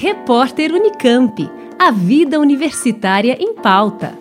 [0.00, 1.50] Repórter Unicamp.
[1.76, 4.16] A vida universitária em pauta.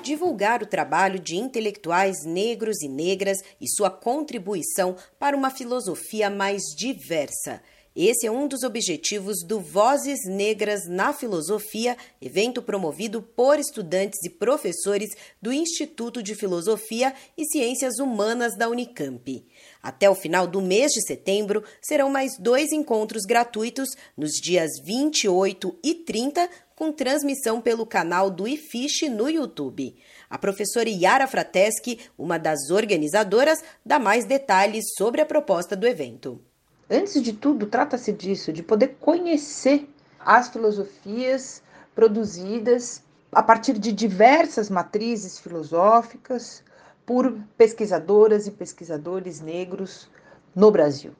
[0.00, 6.62] Divulgar o trabalho de intelectuais negros e negras e sua contribuição para uma filosofia mais
[6.76, 7.60] diversa.
[7.96, 14.30] Esse é um dos objetivos do Vozes Negras na Filosofia, evento promovido por estudantes e
[14.30, 19.46] professores do Instituto de Filosofia e Ciências Humanas da Unicamp.
[19.80, 25.78] Até o final do mês de setembro, serão mais dois encontros gratuitos nos dias 28
[25.80, 29.94] e 30, com transmissão pelo canal do IFISH no YouTube.
[30.28, 36.42] A professora Yara Frateschi, uma das organizadoras, dá mais detalhes sobre a proposta do evento.
[36.90, 39.88] Antes de tudo, trata-se disso, de poder conhecer
[40.18, 41.62] as filosofias
[41.94, 43.02] produzidas
[43.32, 46.62] a partir de diversas matrizes filosóficas
[47.06, 50.08] por pesquisadoras e pesquisadores negros
[50.54, 51.12] no Brasil.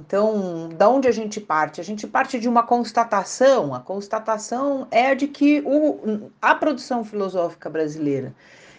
[0.00, 1.80] Então, da onde a gente parte?
[1.80, 3.74] A gente parte de uma constatação.
[3.74, 8.34] A constatação é a de que o, a produção filosófica brasileira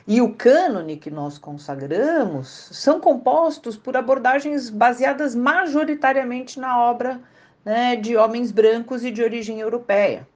[0.06, 7.22] e o cânone que nós consagramos são compostos por abordagens baseadas majoritariamente na obra
[7.64, 10.28] né, de homens brancos e de origem europeia.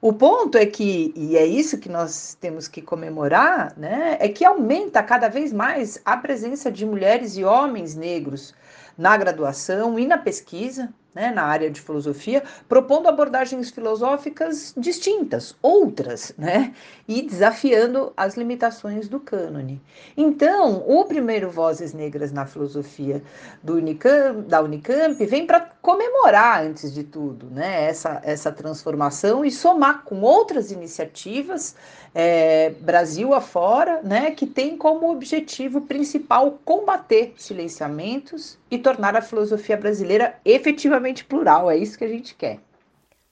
[0.00, 4.44] O ponto é que, e é isso que nós temos que comemorar, né, é que
[4.44, 8.54] aumenta cada vez mais a presença de mulheres e homens negros
[8.96, 16.32] na graduação e na pesquisa, né, na área de filosofia, propondo abordagens filosóficas distintas, outras,
[16.38, 16.72] né,
[17.08, 19.82] e desafiando as limitações do cânone.
[20.16, 23.20] Então, o primeiro Vozes Negras na Filosofia
[23.66, 30.04] Unicamp, da Unicamp vem para comemorar, antes de tudo, né, essa, essa transformação e somar
[30.04, 31.74] com outras iniciativas
[32.14, 39.76] é, Brasil afora, né, que tem como objetivo principal combater silenciamentos e tornar a filosofia
[39.76, 41.70] brasileira efetivamente plural.
[41.70, 42.60] É isso que a gente quer.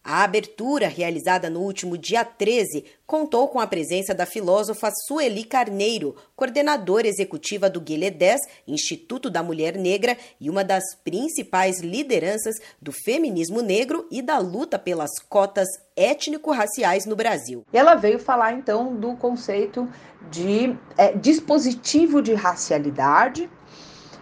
[0.08, 6.14] A abertura, realizada no último dia 13, contou com a presença da filósofa Sueli Carneiro,
[6.36, 13.60] coordenadora executiva do 10, Instituto da Mulher Negra e uma das principais lideranças do feminismo
[13.60, 15.66] negro e da luta pelas cotas
[15.96, 17.64] étnico-raciais no Brasil.
[17.72, 19.88] Ela veio falar então do conceito
[20.30, 23.50] de é, dispositivo de racialidade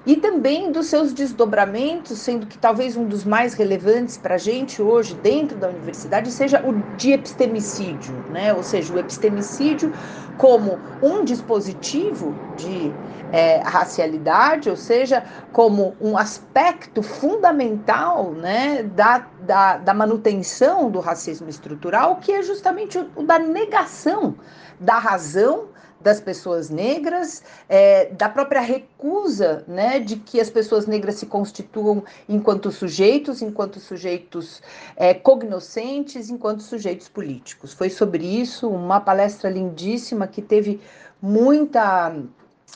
[0.06, 4.82] e também dos seus desdobramentos, sendo que talvez um dos mais relevantes para a gente
[4.82, 8.52] hoje dentro da universidade seja o de epistemicídio, né?
[8.52, 9.92] ou seja, o epistemicídio
[10.36, 12.98] como um dispositivo de
[13.30, 21.48] é, racialidade, ou seja, como um aspecto fundamental né, da, da, da manutenção do racismo
[21.48, 24.36] estrutural, que é justamente o, o da negação
[24.78, 25.68] da razão
[26.04, 32.04] das pessoas negras, é, da própria recusa né, de que as pessoas negras se constituam
[32.28, 34.60] enquanto sujeitos, enquanto sujeitos
[34.96, 37.72] é, cognoscentes, enquanto sujeitos políticos.
[37.72, 40.78] Foi sobre isso uma palestra lindíssima que teve
[41.22, 42.14] muita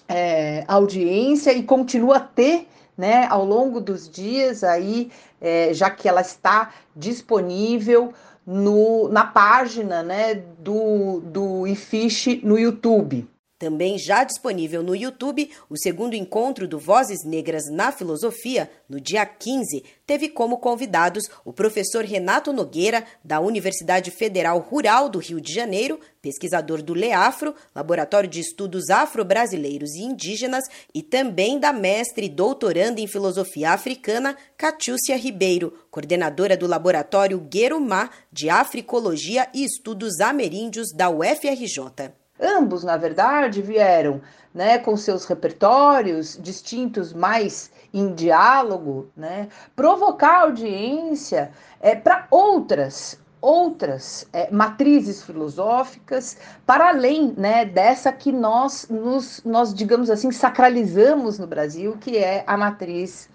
[0.09, 2.67] é, audiência e continua a ter
[2.99, 8.13] né, ao longo dos dias aí, é, já que ela está disponível
[8.45, 13.29] no, na página né, do, do IFISH no YouTube.
[13.59, 19.27] Também já disponível no YouTube, o segundo encontro do Vozes Negras na Filosofia, no dia
[19.27, 25.53] 15, teve como convidados o professor Renato Nogueira, da Universidade Federal Rural do Rio de
[25.53, 30.65] Janeiro, pesquisador do LEAFRO, Laboratório de Estudos Afro-Brasileiros e Indígenas,
[30.95, 38.09] e também da mestre e doutoranda em Filosofia Africana, Catiúcia Ribeiro, coordenadora do Laboratório Guerumá
[38.33, 42.13] de Africologia e Estudos Ameríndios da UFRJ.
[42.41, 44.21] Ambos, na verdade, vieram
[44.55, 51.51] né, com seus repertórios distintos, mais em diálogo, né, provocar audiência
[51.81, 59.73] é, para outras outras é, matrizes filosóficas para além né, dessa que nós nos nós
[59.73, 63.31] digamos assim sacralizamos no Brasil que é a matriz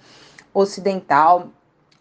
[0.53, 1.47] ocidental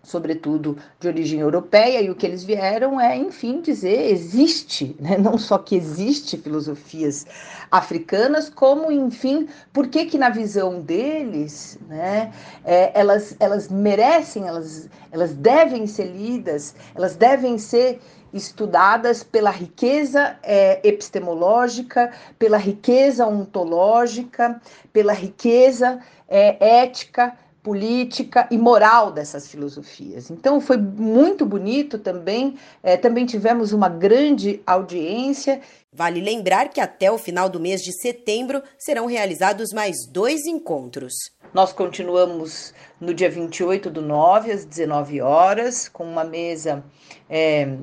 [0.03, 5.17] sobretudo de origem europeia, e o que eles vieram é, enfim, dizer existe, né?
[5.17, 7.27] não só que existe filosofias
[7.71, 12.33] africanas, como, enfim, por que que na visão deles, né,
[12.65, 18.01] é, elas, elas merecem, elas, elas devem ser lidas, elas devem ser
[18.33, 24.61] estudadas pela riqueza é, epistemológica, pela riqueza ontológica,
[24.93, 30.31] pela riqueza é, ética, política e moral dessas filosofias.
[30.31, 32.57] Então foi muito bonito também.
[32.83, 35.61] É, também tivemos uma grande audiência.
[35.93, 41.13] Vale lembrar que até o final do mês de setembro serão realizados mais dois encontros.
[41.55, 46.83] Nós continuamos no dia 28 do 9, às 19 horas, com uma mesa
[47.29, 47.77] é,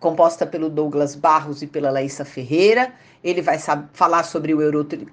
[0.00, 2.92] composta pelo Douglas Barros e pela Laísa Ferreira.
[3.22, 3.58] Ele vai
[3.92, 4.60] falar sobre o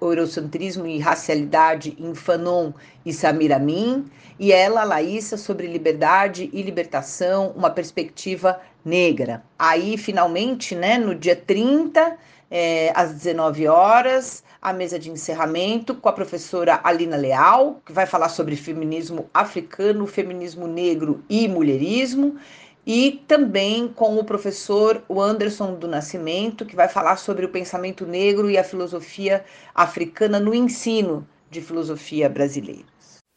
[0.01, 2.73] eurocentrismo e racialidade em Fanon
[3.05, 4.05] e Samir Amin.
[4.37, 9.43] E ela, Laísa, sobre liberdade e libertação, uma perspectiva negra.
[9.57, 12.17] Aí, finalmente, né, no dia 30,
[12.49, 18.05] é, às 19 horas, a mesa de encerramento com a professora Alina Leal, que vai
[18.05, 22.37] falar sobre feminismo africano, feminismo negro e mulherismo
[22.85, 28.47] e também com o professor Anderson do Nascimento, que vai falar sobre o pensamento negro
[28.49, 29.43] e a filosofia
[29.73, 32.85] africana no ensino de filosofia brasileira.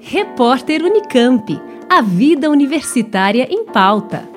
[0.02, 1.46] Repórter Unicamp.
[1.88, 4.28] A vida universitária em pauta.